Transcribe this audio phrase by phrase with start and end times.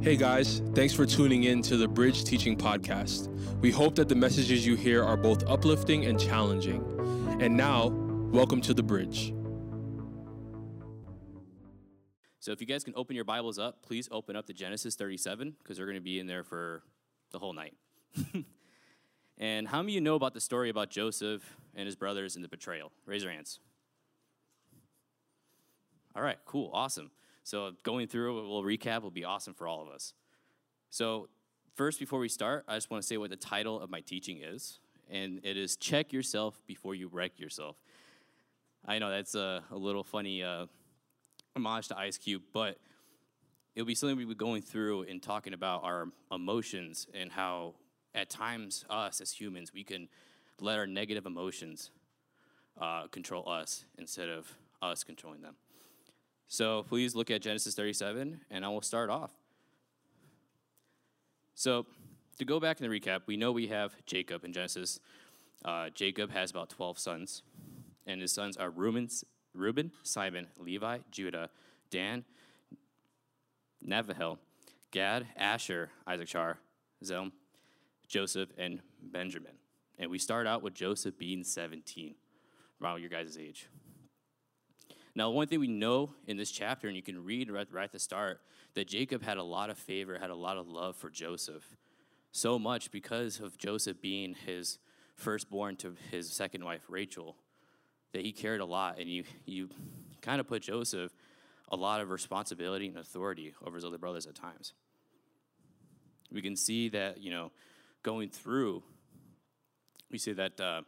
[0.00, 3.26] Hey guys, thanks for tuning in to the Bridge Teaching Podcast.
[3.60, 6.84] We hope that the messages you hear are both uplifting and challenging.
[7.40, 9.34] And now, welcome to the Bridge.
[12.38, 15.56] So if you guys can open your Bibles up, please open up to Genesis 37
[15.60, 16.84] because we're going to be in there for
[17.32, 17.74] the whole night.
[19.36, 21.42] and how many of you know about the story about Joseph
[21.74, 22.92] and his brothers and the betrayal?
[23.04, 23.58] Raise your hands.
[26.14, 27.10] All right, cool, awesome.
[27.48, 30.12] So going through a little recap will be awesome for all of us.
[30.90, 31.30] So
[31.76, 34.42] first, before we start, I just want to say what the title of my teaching
[34.42, 34.80] is,
[35.10, 37.76] and it is "Check Yourself Before You Wreck Yourself."
[38.84, 40.66] I know that's a, a little funny uh,
[41.56, 42.76] homage to Ice Cube, but
[43.74, 47.76] it'll be something we'll be going through and talking about our emotions and how,
[48.14, 50.10] at times, us as humans, we can
[50.60, 51.92] let our negative emotions
[52.78, 55.54] uh, control us instead of us controlling them.
[56.48, 59.30] So please look at Genesis 37, and I will start off.
[61.54, 61.86] So,
[62.38, 65.00] to go back in the recap, we know we have Jacob in Genesis.
[65.64, 67.42] Uh, Jacob has about 12 sons,
[68.06, 69.08] and his sons are Reuben,
[69.54, 71.50] Reuben, Simon, Levi, Judah,
[71.90, 72.24] Dan,
[73.82, 74.36] Naphtali,
[74.90, 76.58] Gad, Asher, Issachar,
[77.04, 77.32] Zelm,
[78.06, 79.52] Joseph, and Benjamin.
[79.98, 82.14] And we start out with Joseph being 17,
[82.80, 83.68] around your guys' age.
[85.18, 87.90] Now, one thing we know in this chapter, and you can read right, right at
[87.90, 88.40] the start,
[88.74, 91.76] that Jacob had a lot of favor, had a lot of love for Joseph.
[92.30, 94.78] So much because of Joseph being his
[95.16, 97.34] firstborn to his second wife, Rachel,
[98.12, 99.00] that he cared a lot.
[99.00, 99.70] And you, you
[100.22, 101.10] kind of put Joseph
[101.72, 104.72] a lot of responsibility and authority over his other brothers at times.
[106.30, 107.50] We can see that, you know,
[108.04, 108.84] going through,
[110.12, 110.82] we see that uh,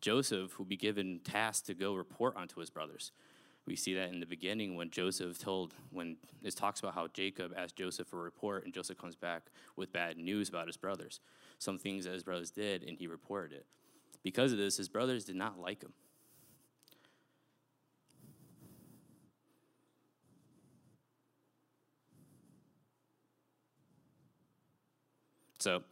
[0.00, 3.12] Joseph will be given tasks to go report onto his brothers.
[3.68, 7.52] We see that in the beginning when Joseph told, when it talks about how Jacob
[7.54, 9.42] asked Joseph for a report, and Joseph comes back
[9.76, 11.20] with bad news about his brothers.
[11.58, 13.66] Some things that his brothers did, and he reported it.
[14.22, 15.92] Because of this, his brothers did not like him.
[25.58, 25.82] So,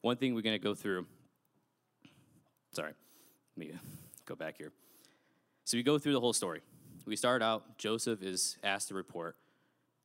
[0.00, 1.04] one thing we're going to go through
[2.72, 2.94] Sorry,
[3.54, 3.74] let me
[4.24, 4.72] go back here.
[5.64, 6.60] So we go through the whole story.
[7.06, 9.36] We start out, Joseph is asked to report,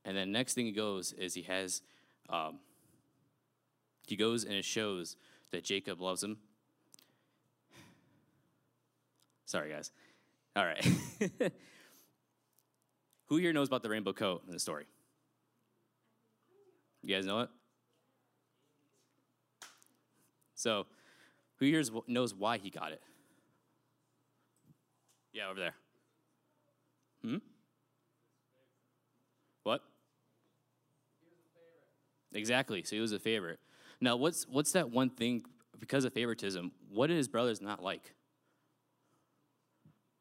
[0.06, 1.82] and then next thing he goes is he has,
[2.30, 2.60] um,
[4.08, 5.16] he goes and it shows
[5.52, 6.38] that Jacob loves him.
[9.46, 9.92] Sorry, guys.
[10.56, 10.86] All right.
[13.28, 14.86] Who here knows about the rainbow coat in the story?
[17.04, 17.50] You guys know it?
[20.56, 20.88] So,
[21.58, 23.02] who here knows why he got it?
[25.38, 25.76] Yeah, over there.
[27.22, 27.38] Hmm?
[29.62, 29.84] What?
[32.34, 32.82] Exactly.
[32.84, 33.60] So he was a favorite.
[34.02, 35.44] Now, what's what's that one thing
[35.80, 36.72] because of favoritism?
[36.90, 38.16] What did his brothers not like?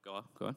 [0.05, 0.25] Go on.
[0.39, 0.57] Go on.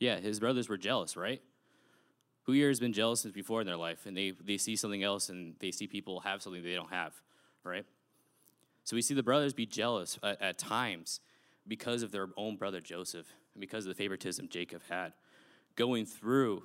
[0.00, 1.42] Yeah, his brothers were jealous, right?
[2.46, 5.02] Who here has been jealous since before in their life and they, they see something
[5.02, 7.12] else and they see people have something they don't have,
[7.64, 7.84] right?
[8.84, 11.20] So we see the brothers be jealous at, at times
[11.66, 15.12] because of their own brother Joseph and because of the favoritism Jacob had.
[15.74, 16.62] Going through,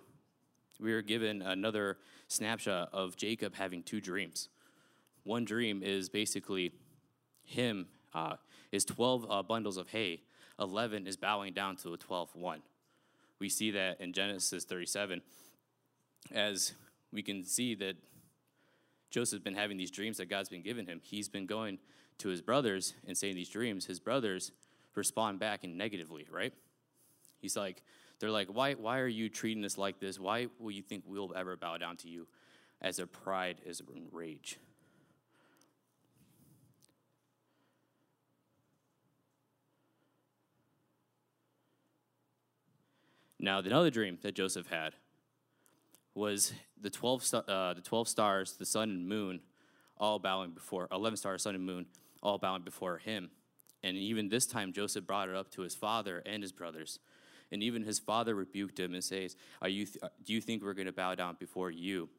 [0.80, 1.98] we are given another
[2.28, 4.50] snapshot of Jacob having two dreams.
[5.24, 6.74] One dream is basically
[7.44, 8.36] him uh,
[8.72, 10.22] is 12 uh, bundles of hay,
[10.60, 12.62] 11 is bowing down to a 12th one.
[13.40, 15.22] We see that in Genesis 37
[16.32, 16.74] as
[17.12, 17.96] we can see that
[19.10, 21.02] Joseph's been having these dreams that God's been giving him.
[21.04, 21.80] He's been going
[22.20, 23.86] to his brothers and saying these dreams.
[23.86, 24.52] His brothers
[24.96, 26.54] respond back in negatively, right?
[27.40, 27.82] He's like,
[28.20, 30.20] they're like, why, why are you treating us like this?
[30.20, 32.28] Why will you think we'll ever bow down to you?
[32.82, 34.58] As their pride is in rage.
[43.40, 44.94] Now, another dream that Joseph had
[46.14, 49.40] was the 12, uh, the 12 stars, the sun and moon,
[49.98, 51.86] all bowing before, 11 stars, sun and moon,
[52.22, 53.30] all bowing before him.
[53.84, 57.00] And even this time, Joseph brought it up to his father and his brothers.
[57.52, 60.74] And even his father rebuked him and says, Are you th- Do you think we're
[60.74, 62.10] going to bow down before you?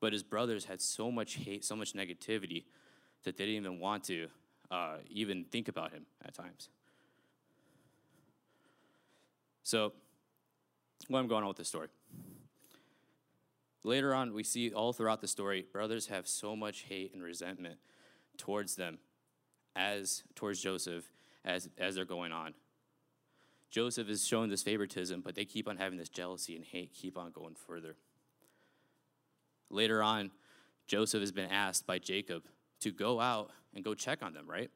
[0.00, 2.64] But his brothers had so much hate, so much negativity,
[3.22, 4.28] that they didn't even want to
[4.70, 6.68] uh, even think about him at times.
[9.62, 9.92] So,
[11.08, 11.88] where I'm going on with this story.
[13.84, 17.76] Later on, we see all throughout the story, brothers have so much hate and resentment
[18.38, 18.98] towards them
[19.76, 21.04] as towards Joseph
[21.44, 22.54] as as they're going on.
[23.70, 27.18] Joseph is showing this favoritism, but they keep on having this jealousy and hate, keep
[27.18, 27.96] on going further.
[29.68, 30.30] Later on,
[30.86, 32.44] Joseph has been asked by Jacob
[32.80, 34.70] to go out and go check on them, right?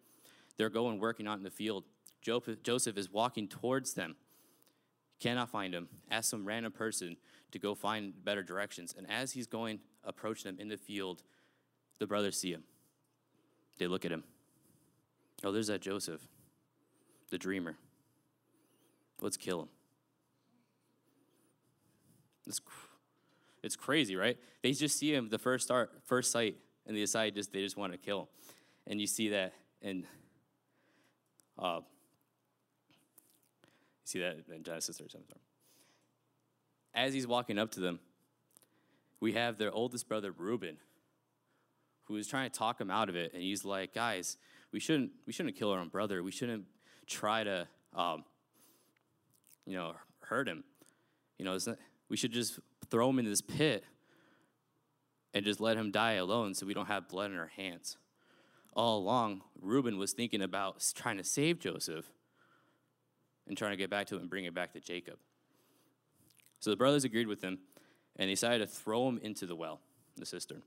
[0.57, 1.85] They're going working out in the field.
[2.21, 4.17] Joseph is walking towards them,
[5.21, 7.17] cannot find him, asks some random person
[7.53, 8.95] to go find better directions.
[8.97, 11.23] And as he's going, approach them in the field,
[11.99, 12.65] the brothers see him.
[13.79, 14.25] They look at him.
[15.45, 16.21] Oh, there's that Joseph,
[17.31, 17.77] the dreamer.
[19.21, 19.69] Let's kill him.
[22.47, 22.61] It's,
[23.63, 24.37] it's crazy, right?
[24.63, 26.57] They just see him the first start, first sight,
[26.87, 28.27] and they decide just they just want to kill him.
[28.87, 29.53] And you see that
[29.83, 30.07] in
[31.59, 31.81] uh,
[33.63, 35.25] you see that in Genesis 37.
[36.95, 38.01] As he's walking up to them,
[39.21, 40.79] we have their oldest brother Reuben,
[42.05, 44.37] who is trying to talk him out of it, and he's like, "Guys,
[44.73, 46.23] we shouldn't we shouldn't kill our own brother.
[46.23, 46.65] We shouldn't
[47.07, 48.25] try to, um,
[49.67, 50.65] you know, hurt him.
[51.39, 52.59] You know, not, we should just
[52.91, 53.85] throw him in this pit
[55.35, 57.97] and just let him die alone, so we don't have blood in our hands."
[58.75, 62.13] All along, Reuben was thinking about trying to save Joseph
[63.49, 65.19] and trying to get back to him and bring it back to Jacob.
[66.61, 67.59] So the brothers agreed with him
[68.17, 69.81] and they decided to throw him into the well,
[70.17, 70.63] the cistern.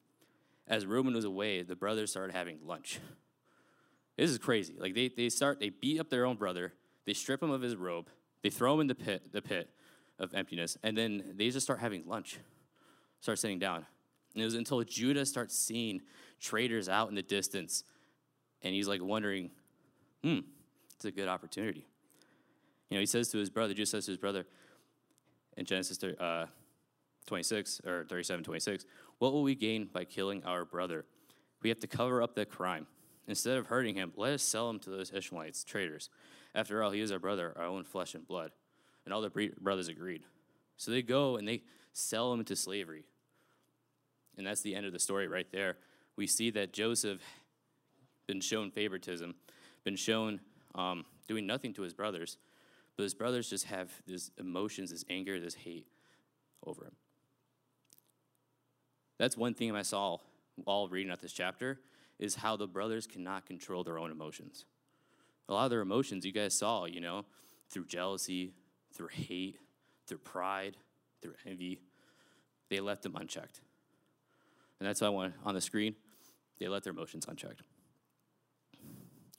[0.67, 2.99] As Reuben was away, the brothers started having lunch.
[4.17, 4.75] This is crazy.
[4.77, 6.73] Like they, they start, they beat up their own brother,
[7.05, 8.07] they strip him of his robe,
[8.43, 9.69] they throw him in the pit, the pit
[10.19, 12.37] of emptiness, and then they just start having lunch,
[13.19, 13.85] start sitting down.
[14.33, 16.01] And it was until Judah starts seeing
[16.39, 17.83] traders out in the distance,
[18.61, 19.49] and he's like wondering,
[20.23, 20.39] hmm,
[20.95, 21.87] it's a good opportunity.
[22.89, 24.45] You know, he says to his brother, Judah says to his brother
[25.57, 26.45] in Genesis uh,
[27.27, 28.86] 26 or 37, 26,
[29.19, 31.06] what will we gain by killing our brother?
[31.62, 32.88] We have to cover up the crime.
[33.27, 36.09] Instead of hurting him, let us sell him to those Ishmaelites, traitors.
[36.56, 38.51] After all, he is our brother, our own flesh and blood.
[39.06, 40.24] And all the brothers agreed.
[40.77, 41.63] So they go and they
[41.94, 43.06] sell him into slavery.
[44.38, 45.77] And that's the end of the story right there.
[46.15, 47.21] We see that Joseph
[48.27, 49.36] been shown favoritism,
[49.83, 50.39] been shown
[50.75, 52.38] um, doing nothing to his brothers,
[53.01, 55.88] but his brothers just have these emotions, this anger, this hate
[56.63, 56.92] over him.
[59.18, 60.18] That's one thing I saw
[60.53, 61.80] while reading out this chapter
[62.19, 64.65] is how the brothers cannot control their own emotions.
[65.50, 67.25] A lot of their emotions you guys saw, you know,
[67.71, 68.53] through jealousy,
[68.94, 69.57] through hate,
[70.06, 70.77] through pride,
[71.24, 71.81] through envy,
[72.69, 73.62] they left them unchecked.
[74.80, 75.95] And that's why I want on the screen,
[76.59, 77.63] they let their emotions unchecked.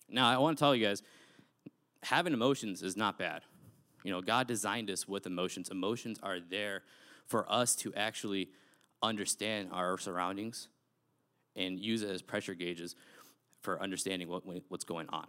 [0.09, 1.01] Now, I want to tell you guys,
[2.03, 3.43] having emotions is not bad.
[4.05, 5.69] You know, God designed us with emotions.
[5.71, 6.83] Emotions are there
[7.27, 8.51] for us to actually
[9.03, 10.69] understand our surroundings
[11.57, 12.97] and use it as pressure gauges
[13.61, 15.27] for understanding what, what's going on.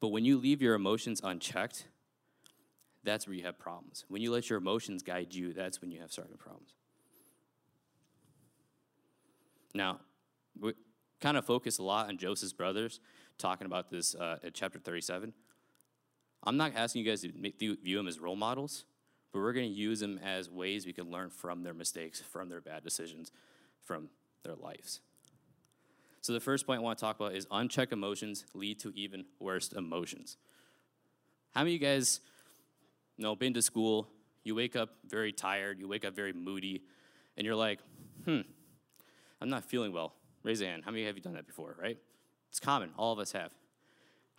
[0.00, 1.86] But when you leave your emotions unchecked,
[3.04, 4.04] that's where you have problems.
[4.08, 6.74] When you let your emotions guide you, that's when you have starting problems.
[9.74, 10.00] Now,
[10.58, 10.72] we
[11.20, 13.00] kind of focus a lot on Joseph's brothers,
[13.38, 15.32] talking about this uh, at chapter 37.
[16.42, 18.84] I'm not asking you guys to make, view them as role models,
[19.32, 22.48] but we're going to use them as ways we can learn from their mistakes, from
[22.48, 23.30] their bad decisions,
[23.84, 24.08] from
[24.42, 25.00] their lives.
[26.22, 29.24] So, the first point I want to talk about is unchecked emotions lead to even
[29.38, 30.36] worse emotions.
[31.52, 32.20] How many of you guys
[33.16, 34.08] you know, been to school,
[34.44, 36.82] you wake up very tired, you wake up very moody,
[37.36, 37.80] and you're like,
[38.24, 38.40] hmm,
[39.40, 40.14] I'm not feeling well.
[40.42, 40.82] Raise a hand.
[40.84, 41.98] How many of you have you done that before, right?
[42.48, 42.90] It's common.
[42.96, 43.50] All of us have.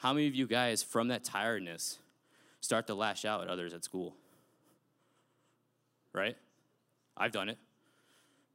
[0.01, 2.00] How many of you guys, from that tiredness,
[2.60, 4.15] start to lash out at others at school?
[6.12, 6.36] Right?
[7.15, 7.60] I've done it.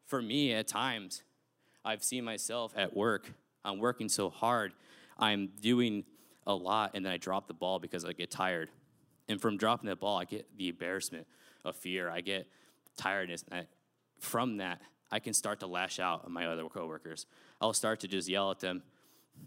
[0.07, 1.23] For me, at times,
[1.85, 3.33] I've seen myself at work.
[3.65, 4.73] I'm working so hard.
[5.21, 6.03] I'm doing
[6.49, 8.69] a lot, and then I drop the ball because I get tired.
[9.29, 11.29] And from dropping the ball, I get the embarrassment
[11.65, 12.11] of fear.
[12.11, 12.49] I get
[12.97, 13.45] tiredness.
[13.49, 13.67] And I,
[14.19, 14.81] from that,
[15.13, 17.25] I can start to lash out at my other coworkers.
[17.61, 18.83] I'll start to just yell at them,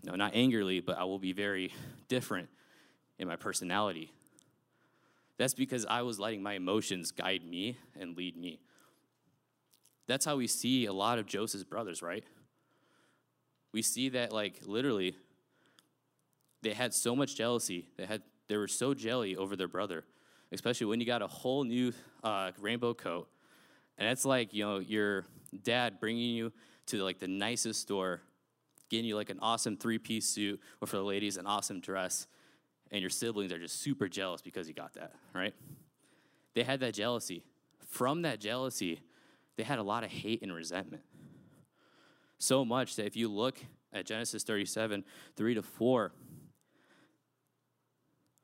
[0.04, 1.74] no, not angrily, but I will be very
[2.08, 2.50] different
[3.18, 4.12] in my personality.
[5.38, 8.60] That's because I was letting my emotions guide me and lead me.
[10.08, 12.24] That's how we see a lot of Joseph's brothers, right?
[13.72, 15.16] We see that, like, literally,
[16.62, 17.88] they had so much jealousy.
[17.98, 20.04] They, had, they were so jelly over their brother,
[20.52, 21.94] especially when you got a whole new
[22.24, 23.30] uh, rainbow coat.
[23.98, 25.26] And it's like, you know, your
[25.64, 26.52] dad bringing you
[26.88, 28.22] to like the nicest store,
[28.90, 32.28] getting you like an awesome three piece suit, or for the ladies, an awesome dress,
[32.92, 35.54] and your siblings are just super jealous because you got that, right?
[36.56, 37.44] They had that jealousy.
[37.88, 39.02] From that jealousy,
[39.58, 41.04] they had a lot of hate and resentment.
[42.38, 43.60] So much that if you look
[43.92, 45.04] at Genesis 37,
[45.36, 46.12] 3 to 4,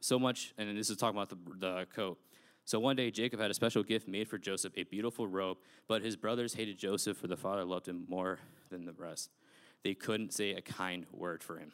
[0.01, 2.19] So much, and this is talking about the, the coat.
[2.63, 6.03] So one day Jacob had a special gift made for Joseph, a beautiful robe, but
[6.03, 9.29] his brothers hated Joseph for the father loved him more than the rest.
[9.86, 11.72] They couldn't say a kind word for him.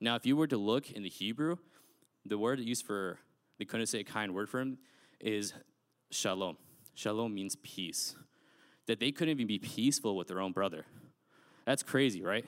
[0.00, 1.58] Now, if you were to look in the Hebrew,
[2.26, 3.20] the word used for
[3.60, 4.78] they couldn't say a kind word for him
[5.20, 5.54] is
[6.10, 6.56] shalom.
[6.94, 8.16] Shalom means peace.
[8.88, 10.84] That they couldn't even be peaceful with their own brother.
[11.64, 12.44] That's crazy, right?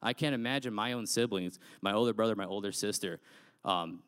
[0.00, 3.20] I can't imagine my own siblings, my older brother, my older sister,
[3.66, 4.02] um,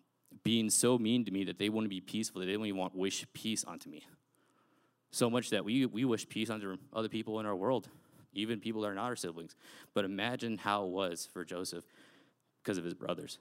[0.44, 2.94] being so mean to me that they wouldn't be peaceful, that they don't even want
[2.94, 4.02] wish peace onto me.
[5.10, 7.90] So much that we, we wish peace onto other people in our world,
[8.32, 9.54] even people that are not our siblings.
[9.94, 11.84] But imagine how it was for Joseph
[12.62, 13.38] because of his brothers.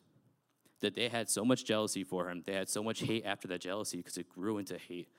[0.81, 3.62] That they had so much jealousy for him, they had so much hate after that
[3.62, 5.10] jealousy because it grew into hate.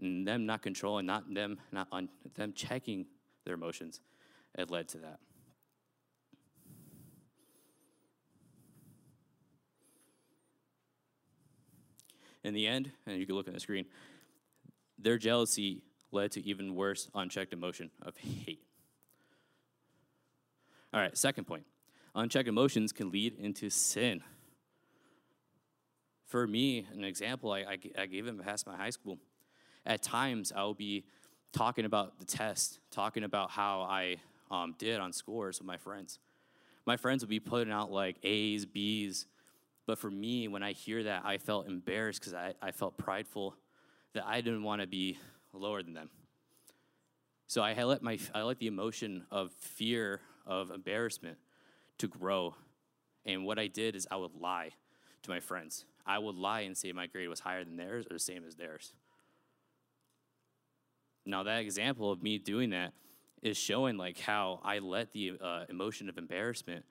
[0.00, 3.06] And them not controlling, not them, not on them checking
[3.44, 4.00] their emotions,
[4.56, 5.18] it led to that.
[12.44, 13.86] In the end, and you can look on the screen,
[14.98, 18.62] their jealousy led to even worse unchecked emotion of hate.
[20.92, 21.64] All right, second point
[22.14, 24.22] unchecked emotions can lead into sin.
[26.26, 29.18] For me, an example, I, I, I gave him past my high school.
[29.86, 31.04] At times, I will be
[31.52, 34.16] talking about the test, talking about how I
[34.50, 36.18] um, did on scores with my friends.
[36.84, 39.26] My friends would be putting out like A's, B's,
[39.86, 43.54] but for me, when I hear that, I felt embarrassed because I, I felt prideful
[44.12, 45.18] that I didn't want to be
[45.52, 46.10] lower than them.
[47.46, 51.38] So I let my I let the emotion of fear of embarrassment
[51.98, 52.54] to grow.
[53.24, 54.70] And what I did is I would lie
[55.22, 55.84] to my friends.
[56.06, 58.54] I would lie and say my grade was higher than theirs or the same as
[58.56, 58.92] theirs.
[61.26, 62.92] Now that example of me doing that
[63.42, 66.84] is showing like how I let the uh, emotion of embarrassment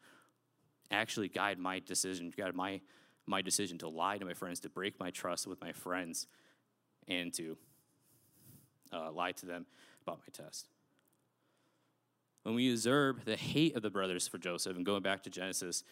[0.91, 2.81] actually guide my decision, guide my
[3.25, 6.27] my decision to lie to my friends, to break my trust with my friends,
[7.07, 7.57] and to
[8.91, 9.65] uh, lie to them
[10.01, 10.67] about my test.
[12.44, 15.84] When we observe the hate of the brothers for Joseph, and going back to Genesis,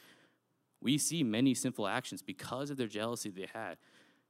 [0.81, 3.77] we see many sinful actions because of their jealousy they had.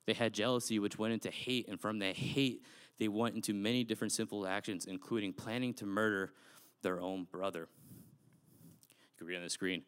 [0.05, 2.63] They had jealousy, which went into hate, and from that hate,
[2.97, 6.31] they went into many different sinful actions, including planning to murder
[6.81, 7.67] their own brother.
[9.01, 9.83] You can read on the screen.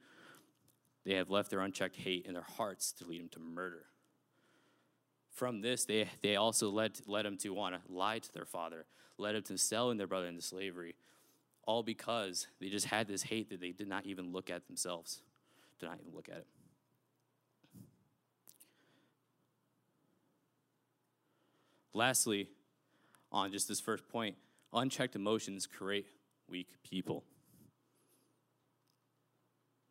[1.06, 3.86] They have left their unchecked hate in their hearts to lead them to murder.
[5.38, 8.88] From this, they, they also led, led them to want to lie to their father,
[9.20, 10.96] led them to selling their brother into slavery,
[11.62, 15.22] all because they just had this hate that they did not even look at themselves,
[15.80, 16.48] did not even look at it.
[21.94, 22.50] Lastly,
[23.32, 24.36] on just this first point,
[24.74, 26.08] unchecked emotions create
[26.50, 27.24] weak people.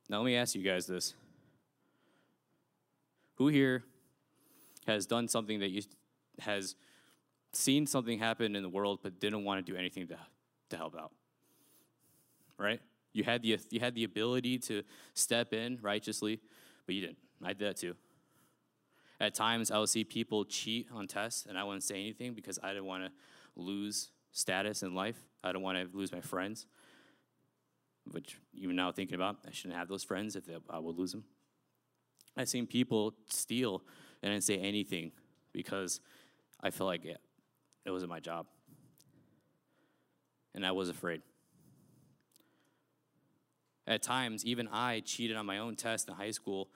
[0.08, 1.14] Now, let me ask you guys this.
[3.36, 3.84] Who here
[4.86, 5.82] has done something that you
[6.40, 6.74] has
[7.52, 10.18] seen something happen in the world but didn't want to do anything to,
[10.70, 11.12] to help out?
[12.58, 12.80] Right?
[13.12, 14.82] You had the you had the ability to
[15.14, 16.40] step in righteously,
[16.86, 17.18] but you didn't.
[17.42, 17.94] I did that too.
[19.18, 22.58] At times I would see people cheat on tests and I wouldn't say anything because
[22.62, 23.10] I didn't want to
[23.56, 25.16] lose status in life.
[25.42, 26.66] I don't want to lose my friends
[28.10, 31.24] which even now thinking about, I shouldn't have those friends if I would lose them.
[32.36, 33.82] I've seen people steal
[34.26, 35.12] and didn't say anything
[35.52, 36.00] because
[36.60, 37.20] I felt like it,
[37.84, 38.46] it wasn't my job.
[40.52, 41.22] And I was afraid.
[43.86, 46.70] At times, even I cheated on my own test in high school,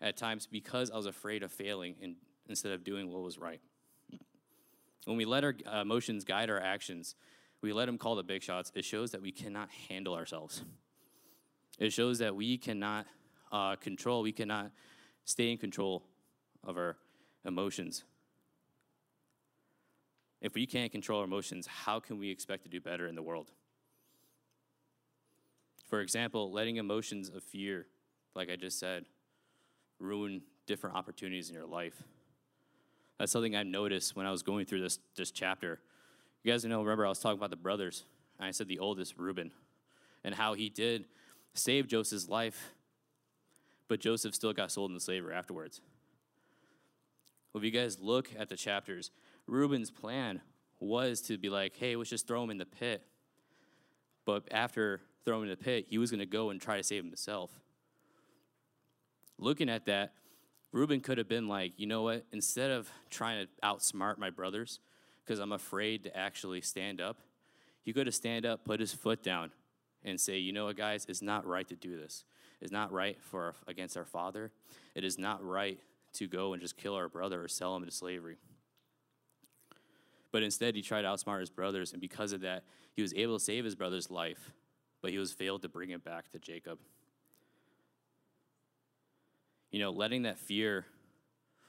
[0.00, 2.14] at times because I was afraid of failing and,
[2.48, 3.60] instead of doing what was right.
[5.04, 7.16] When we let our emotions guide our actions,
[7.62, 10.62] we let them call the big shots, it shows that we cannot handle ourselves.
[11.80, 13.06] It shows that we cannot
[13.50, 14.70] uh, control, we cannot
[15.24, 16.04] stay in control
[16.64, 16.96] of our
[17.44, 18.04] emotions.
[20.40, 23.22] If we can't control our emotions, how can we expect to do better in the
[23.22, 23.50] world?
[25.88, 27.86] For example, letting emotions of fear,
[28.34, 29.04] like I just said,
[29.98, 32.02] ruin different opportunities in your life.
[33.18, 35.80] That's something I noticed when I was going through this, this chapter.
[36.42, 38.04] You guys know, remember, I was talking about the brothers,
[38.38, 39.52] and I said the oldest, Reuben,
[40.24, 41.04] and how he did
[41.54, 42.72] save Joseph's life,
[43.86, 45.80] but Joseph still got sold into slavery afterwards.
[47.54, 49.10] If you guys look at the chapters,
[49.46, 50.40] Reuben's plan
[50.80, 53.02] was to be like, hey, let's just throw him in the pit.
[54.24, 56.82] But after throwing him in the pit, he was going to go and try to
[56.82, 57.50] save himself.
[59.38, 60.14] Looking at that,
[60.72, 62.24] Reuben could have been like, you know what?
[62.32, 64.80] Instead of trying to outsmart my brothers,
[65.24, 67.18] because I'm afraid to actually stand up,
[67.82, 69.50] he could have stand up, put his foot down,
[70.04, 72.24] and say, you know what, guys, it's not right to do this.
[72.60, 74.52] It's not right for against our father.
[74.94, 75.80] It is not right
[76.14, 78.36] to go and just kill our brother or sell him into slavery.
[80.30, 82.64] But instead, he tried to outsmart his brothers, and because of that,
[82.94, 84.50] he was able to save his brother's life,
[85.02, 86.78] but he was failed to bring it back to Jacob.
[89.70, 90.86] You know, letting that fear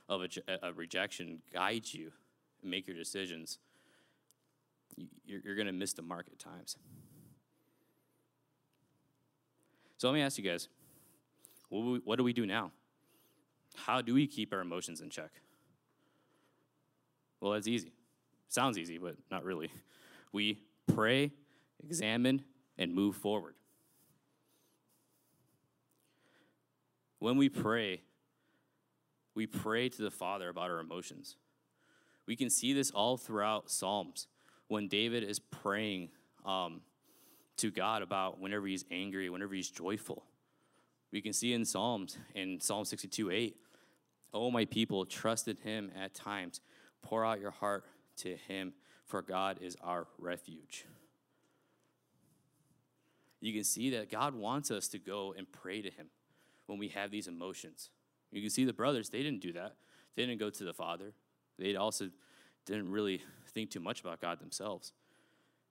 [0.09, 0.29] of a,
[0.61, 2.11] a rejection guide you
[2.61, 3.59] and make your decisions,
[5.25, 6.77] you're, you're going to miss the mark at times.
[9.97, 10.67] So let me ask you guys
[11.69, 12.71] what do, we, what do we do now?
[13.75, 15.31] How do we keep our emotions in check?
[17.41, 17.91] Well, it's easy.
[18.47, 19.69] Sounds easy, but not really.
[20.31, 20.59] We
[20.93, 21.31] pray,
[21.83, 22.43] examine,
[22.77, 23.55] and move forward.
[27.19, 28.01] When we pray,
[29.35, 31.35] we pray to the Father about our emotions.
[32.25, 34.27] We can see this all throughout Psalms
[34.67, 36.09] when David is praying
[36.45, 36.81] um,
[37.57, 40.23] to God about whenever he's angry, whenever he's joyful.
[41.13, 43.55] We can see in Psalms, in Psalm 62 8,
[44.33, 46.59] Oh, my people, trust in him at times.
[47.03, 47.85] Pour out your heart
[48.17, 48.73] to him,
[49.05, 50.85] for God is our refuge.
[53.41, 56.07] You can see that God wants us to go and pray to him
[56.65, 57.91] when we have these emotions.
[58.31, 59.75] You can see the brothers, they didn't do that.
[60.15, 61.13] They didn't go to the Father.
[61.59, 62.09] They also
[62.65, 63.21] didn't really
[63.53, 64.93] think too much about God themselves.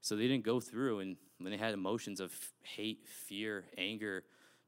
[0.02, 2.32] So they didn't go through and when they had emotions of
[2.62, 4.22] hate, fear, anger,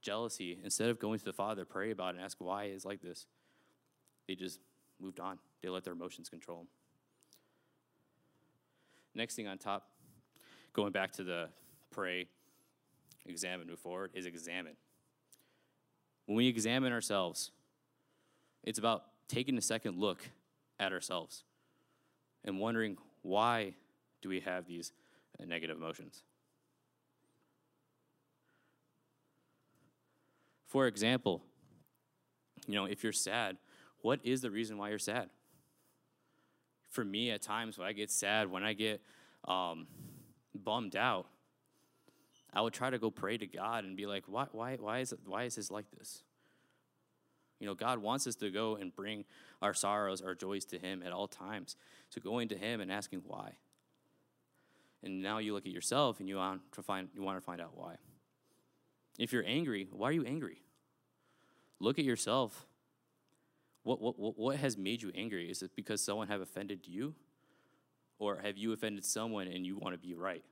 [0.05, 3.01] jealousy, instead of going to the Father, pray about it and ask why it's like
[3.01, 3.27] this,
[4.29, 4.61] they just
[5.01, 5.39] moved on.
[5.63, 6.69] They let their emotions control them.
[9.15, 9.89] Next thing on top,
[10.73, 11.49] going back to the
[11.91, 12.27] pray,
[13.27, 14.77] examine, move forward, is examine.
[16.27, 17.51] When we examine ourselves,
[18.63, 20.29] it's about taking a second look
[20.79, 21.45] at ourselves
[22.45, 23.75] and wondering why
[24.21, 24.93] do we have these
[25.45, 26.23] negative emotions?
[30.75, 31.41] For example,
[32.67, 33.59] you know, if you're sad,
[34.01, 35.31] what is the reason why you're sad?
[36.91, 39.01] For me, at times when I get sad, when I get
[39.47, 39.87] um,
[40.53, 41.27] bummed out,
[42.53, 45.15] I would try to go pray to God and be like, why, why, why, is,
[45.25, 46.25] why is this like this?
[47.61, 49.27] You know, God wants us to go and bring
[49.63, 51.77] our sorrows, our joys to Him at all times.
[52.09, 53.53] So going to Him and asking why.
[55.05, 57.61] And now you look at yourself and you want to find you want to find
[57.61, 57.95] out why.
[59.21, 60.64] If you're angry, why are you angry?
[61.85, 62.67] Look at yourself.
[63.83, 65.51] What, what, what has made you angry?
[65.51, 67.15] Is it because someone have offended you?
[68.19, 70.43] Or have you offended someone and you want to be right?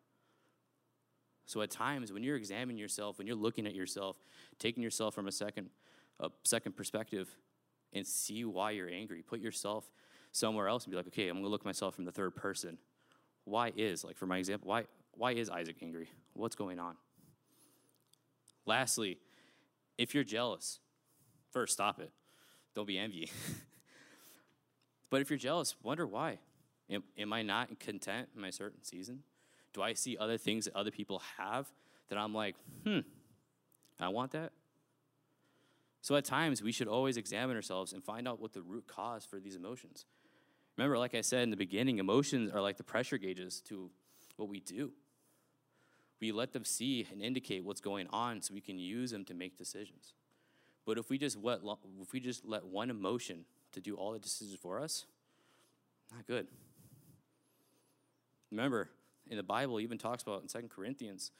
[1.46, 4.18] So at times when you're examining yourself, when you're looking at yourself,
[4.58, 5.70] taking yourself from a second
[6.20, 7.34] a second perspective
[7.94, 9.22] and see why you're angry.
[9.22, 9.90] Put yourself
[10.32, 12.76] somewhere else and be like, okay, I'm gonna look at myself from the third person.
[13.44, 16.10] Why is, like for my example, why why is Isaac angry?
[16.34, 16.96] What's going on?
[18.66, 19.18] Lastly,
[19.96, 20.78] if you're jealous,
[21.52, 22.10] first stop it.
[22.74, 23.30] Don't be envy.
[25.10, 26.38] but if you're jealous, wonder why.
[26.90, 29.22] Am, am I not content in my certain season?
[29.72, 31.66] Do I see other things that other people have
[32.08, 33.00] that I'm like, hmm,
[34.00, 34.52] I want that?
[36.02, 39.24] So at times, we should always examine ourselves and find out what the root cause
[39.24, 40.04] for these emotions.
[40.76, 43.90] Remember, like I said in the beginning, emotions are like the pressure gauges to
[44.36, 44.92] what we do.
[46.20, 49.34] We let them see and indicate what's going on so we can use them to
[49.34, 50.14] make decisions.
[50.84, 51.60] But if we just let,
[52.00, 55.06] if we just let one emotion to do all the decisions for us,
[56.12, 56.46] not good.
[58.50, 58.90] Remember,
[59.30, 61.30] in the Bible, even talks about in Second Corinthians,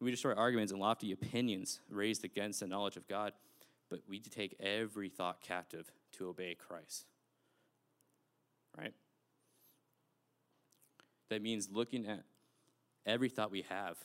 [0.00, 3.32] we destroy arguments and lofty opinions raised against the knowledge of God
[3.92, 7.04] but we take every thought captive to obey Christ.
[8.74, 8.94] Right?
[11.28, 12.22] That means looking at
[13.04, 13.98] every thought we have,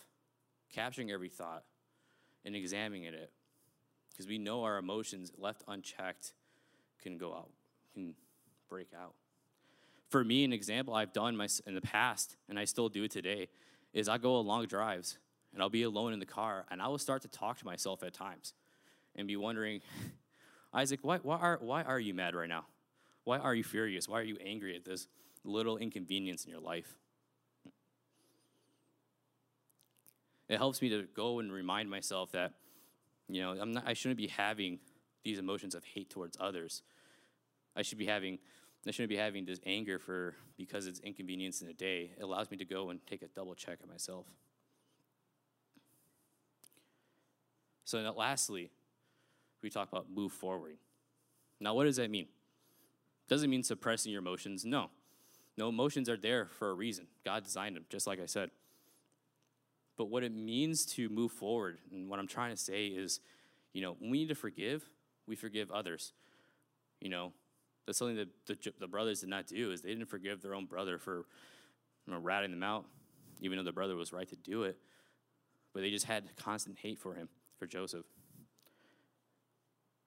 [0.74, 1.64] capturing every thought,
[2.44, 3.32] and examining it.
[4.18, 6.34] Because we know our emotions, left unchecked,
[7.04, 7.52] can go out,
[7.94, 8.16] can
[8.68, 9.14] break out.
[10.10, 13.12] For me, an example I've done my, in the past, and I still do it
[13.12, 13.48] today,
[13.94, 15.20] is I go on long drives
[15.54, 18.02] and I'll be alone in the car and I will start to talk to myself
[18.02, 18.54] at times
[19.16, 19.82] and be wondering,
[20.74, 22.66] Isaac, why, why, are, why are you mad right now?
[23.24, 24.08] Why are you furious?
[24.08, 25.08] Why are you angry at this
[25.44, 26.96] little inconvenience in your life?
[30.48, 32.54] It helps me to go and remind myself that,
[33.30, 34.80] you know, I'm not, I shouldn't be having
[35.24, 36.84] these emotions of hate towards others.
[37.76, 38.40] I should be having,
[38.88, 42.12] I shouldn't be having this anger for because it's inconvenience in a day.
[42.18, 44.26] It allows me to go and take a double check of myself.
[47.84, 48.72] So, now, lastly,
[49.62, 50.78] we talk about move forward.
[51.60, 52.28] Now, what does that mean?
[53.28, 54.66] Doesn't mean suppressing your emotions.
[54.66, 54.90] No.
[55.58, 57.08] No, emotions are there for a reason.
[57.26, 58.52] God designed them, just like I said.
[59.98, 63.20] But what it means to move forward, and what I'm trying to say is,
[63.74, 64.88] you know, we need to forgive,
[65.28, 66.14] we forgive others.
[67.02, 67.34] You know,
[67.86, 70.66] that's something that the, the brothers did not do is they didn't forgive their own
[70.66, 71.26] brother for
[72.06, 72.86] you know, ratting them out,
[73.42, 74.78] even though the brother was right to do it.
[75.74, 78.06] But they just had constant hate for him, for Joseph.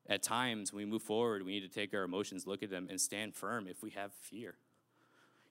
[0.09, 2.89] At times, when we move forward, we need to take our emotions, look at them,
[2.91, 4.55] and stand firm if we have fear.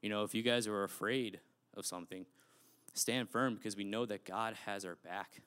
[0.02, 1.40] You know, if you guys are afraid
[1.76, 2.26] of something,
[3.00, 5.42] stand firm because we know that God has our back.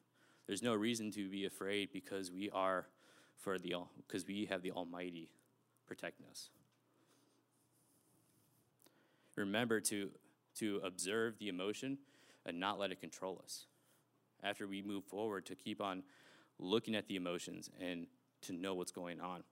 [0.47, 2.87] There's no reason to be afraid because we are
[3.39, 5.31] for the all because we have the Almighty
[5.87, 6.51] protecting us.
[9.37, 10.11] Remember to
[10.59, 11.99] to observe the emotion
[12.45, 13.67] and not let it control us.
[14.43, 16.03] After we move forward, to keep on
[16.59, 18.07] looking at the emotions and
[18.43, 19.43] to know what's going on.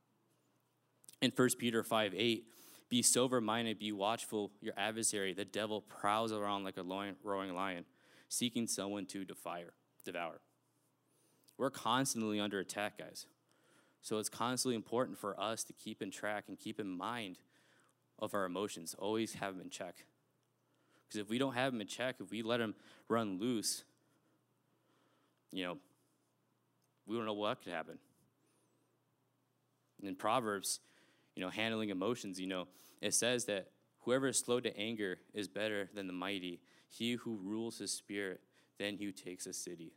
[1.23, 2.45] In 1 Peter 5 8,
[2.91, 4.51] be sober minded, be watchful.
[4.61, 6.83] Your adversary, the devil, prowls around like a
[7.23, 7.87] roaring lion,
[8.29, 10.41] seeking someone to devour.
[11.57, 13.27] We're constantly under attack, guys.
[14.03, 17.39] So it's constantly important for us to keep in track and keep in mind
[18.19, 20.05] of our emotions, always have them in check.
[21.07, 22.75] Because if we don't have them in check, if we let them
[23.09, 23.85] run loose,
[25.53, 25.79] you know,
[27.07, 27.99] we don't know what could happen.
[30.03, 30.81] In Proverbs,
[31.41, 32.69] you know, handling emotions, you know,
[33.01, 33.69] it says that
[34.01, 36.61] whoever is slow to anger is better than the mighty.
[36.87, 38.43] He who rules his spirit,
[38.79, 39.95] then he who takes a city.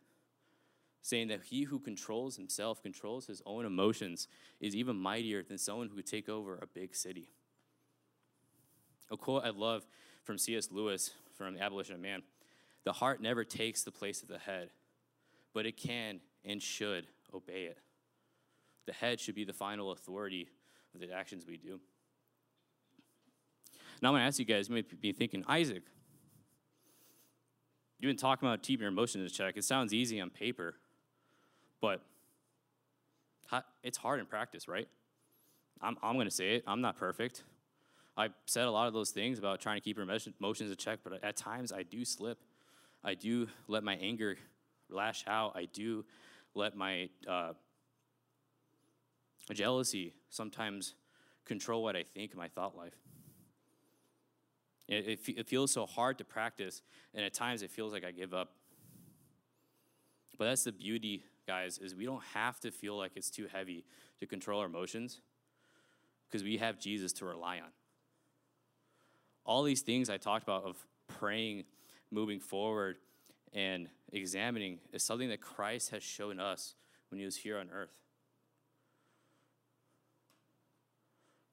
[1.02, 4.30] Saying that he who controls himself, controls his own emotions,
[4.62, 7.28] is even mightier than someone who could take over a big city.
[9.12, 9.86] A quote I love
[10.24, 10.70] from C.S.
[10.72, 12.24] Lewis from Abolition of Man
[12.86, 14.70] The heart never takes the place of the head,
[15.54, 17.80] but it can and should obey it.
[18.86, 20.48] The head should be the final authority
[20.94, 21.80] of the actions we do.
[24.02, 25.84] Now, I'm going to ask you guys, you might be thinking, Isaac,
[28.00, 29.56] you've been talking about keeping your emotions in check.
[29.56, 30.76] It sounds easy on paper,
[31.80, 32.02] but
[33.84, 34.88] it's hard in practice, right?
[35.82, 36.64] I'm, I'm going to say it.
[36.68, 37.44] I'm not perfect.
[38.16, 41.00] I've said a lot of those things about trying to keep your emotions in check,
[41.04, 42.40] but at times I do slip.
[43.04, 44.38] I do let my anger
[44.90, 45.54] lash out.
[45.56, 46.06] I do
[46.56, 47.54] let my uh,
[49.52, 50.96] jealousy sometimes
[51.46, 52.96] control what I think in my thought life.
[54.88, 56.82] It, it, it, feels so hard to practice,
[57.14, 58.52] and at times it feels like I give up.
[60.38, 63.86] But that's the beauty, guys, is we don't have to feel like it's too heavy
[64.20, 65.22] to control our emotions
[66.28, 67.70] because we have Jesus to rely on.
[69.46, 70.78] All these things I talked about of
[71.08, 71.64] praying,
[72.12, 72.98] moving forward,
[73.54, 76.76] and examining is something that Christ has shown us
[77.10, 77.94] when he was here on earth.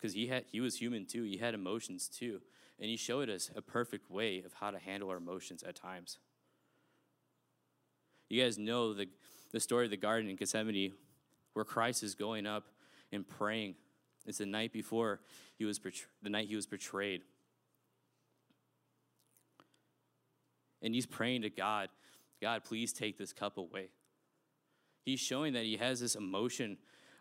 [0.01, 1.25] Because he had he was human too.
[1.25, 2.41] He had emotions too,
[2.79, 6.19] and he showed us a perfect way of how to handle our emotions at times.
[8.29, 9.09] You guys know the
[9.53, 10.93] the story of the garden in Gethsemane,
[11.53, 12.69] where Christ is going up
[13.13, 13.75] and praying.
[14.27, 15.21] It's the night before
[15.59, 15.81] he was
[16.23, 17.23] the night he was betrayed,
[20.83, 21.89] and he's praying to God,
[22.41, 23.89] God, please take this cup away.
[25.05, 26.77] He's showing that he has this emotion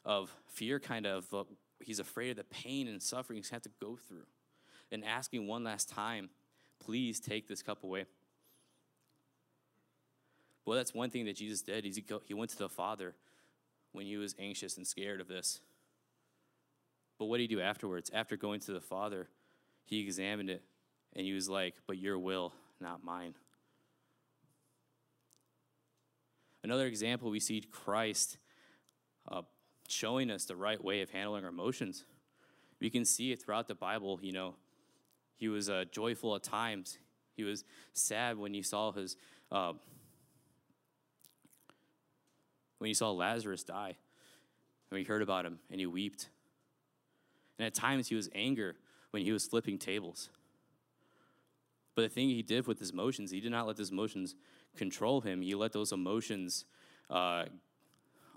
[0.05, 1.33] of fear, kind of
[1.81, 4.25] he's afraid of the pain and suffering he's had to go through.
[4.91, 6.29] And asking one last time,
[6.79, 8.05] please take this cup away.
[10.65, 11.83] Well, that's one thing that Jesus did.
[11.83, 13.15] He, he went to the Father
[13.91, 15.61] when he was anxious and scared of this.
[17.17, 18.09] But what did he do afterwards?
[18.13, 19.27] After going to the Father,
[19.85, 20.63] he examined it
[21.15, 23.35] and he was like, But your will, not mine.
[26.63, 28.37] Another example, we see Christ
[29.29, 29.41] uh,
[29.89, 32.05] showing us the right way of handling our emotions.
[32.79, 34.19] We can see it throughout the Bible.
[34.21, 34.55] You know,
[35.35, 36.97] he was uh, joyful at times.
[37.35, 39.15] He was sad when he saw his
[39.51, 39.73] uh,
[42.77, 43.97] when he saw Lazarus die.
[44.89, 46.29] When he heard about him, and he wept.
[47.59, 48.73] And at times he was angry
[49.11, 50.29] when he was flipping tables.
[51.93, 54.35] But the thing he did with his emotions, he did not let his emotions
[54.75, 55.41] control him.
[55.41, 56.65] He let those emotions
[57.09, 57.45] uh,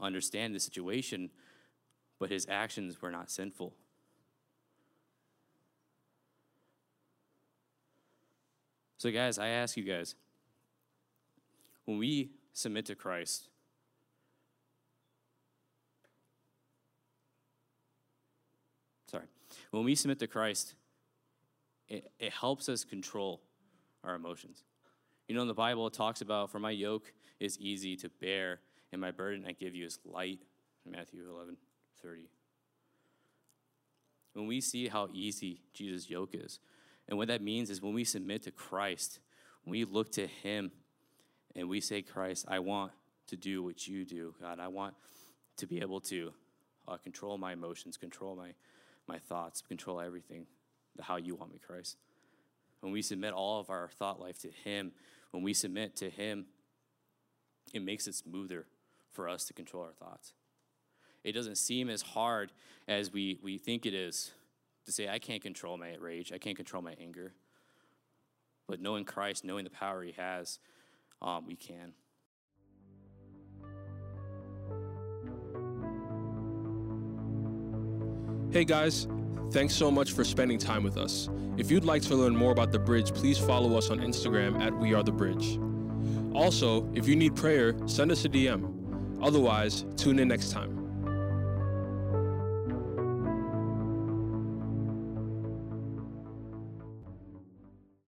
[0.01, 1.31] understand the situation,
[2.19, 3.75] but his actions were not sinful.
[8.99, 10.15] So, guys, I ask you guys
[11.87, 13.49] when we submit to Christ,
[19.11, 19.25] sorry,
[19.73, 20.75] when we submit to Christ,
[21.89, 23.41] it, it helps us control
[24.05, 24.63] our emotions.
[25.27, 28.61] You know, in the Bible, it talks about, for my yoke is easy to bear
[28.93, 30.41] and my burden I give you is light.
[30.89, 31.57] Matthew 11,
[32.03, 32.29] 30.
[34.35, 36.59] When we see how easy Jesus' yoke is,
[37.09, 39.21] and what that means is when we submit to Christ,
[39.65, 40.73] we look to Him
[41.55, 42.93] and we say, Christ, I want
[43.29, 44.59] to do what you do, God.
[44.59, 44.95] I want
[45.59, 46.33] to be able to
[46.89, 48.55] uh, control my emotions, control my,
[49.07, 50.47] my thoughts, control everything,
[51.01, 51.97] how you want me, Christ.
[52.81, 54.93] When we submit all of our thought life to Him,
[55.31, 56.47] when we submit to Him,
[57.73, 58.67] it makes it smoother
[59.13, 60.35] for us to control our thoughts.
[61.25, 62.53] It doesn't seem as hard
[62.89, 64.33] as we, we think it is
[64.87, 67.33] to say, I can't control my rage, I can't control my anger.
[68.69, 70.59] But knowing Christ, knowing the power He has,
[71.21, 71.93] um, we can.
[78.51, 79.07] Hey guys,
[79.51, 81.29] thanks so much for spending time with us.
[81.57, 84.77] If you'd like to learn more about The Bridge, please follow us on Instagram at
[84.77, 85.59] We Are The Bridge.
[86.35, 88.82] Also, if you need prayer, send us a DM.
[89.23, 90.82] Otherwise, tune in next time.